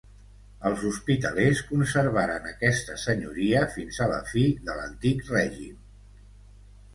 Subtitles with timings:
[0.67, 5.79] Els hospitalers conservaren aquesta senyoria fins a la fi de l'Antic Règim.